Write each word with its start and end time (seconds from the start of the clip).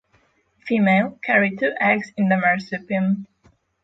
Female 0.65 1.19
carry 1.23 1.55
two 1.55 1.73
eggs 1.79 2.11
in 2.17 2.27
the 2.27 2.35
marsupium. 2.35 3.27